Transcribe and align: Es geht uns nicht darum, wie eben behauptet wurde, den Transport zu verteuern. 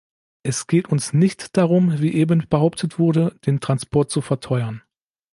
Es 0.41 0.65
geht 0.65 0.87
uns 0.89 1.13
nicht 1.13 1.55
darum, 1.57 1.99
wie 2.01 2.11
eben 2.15 2.47
behauptet 2.49 2.97
wurde, 2.97 3.35
den 3.45 3.59
Transport 3.59 4.09
zu 4.09 4.21
verteuern. 4.21 4.81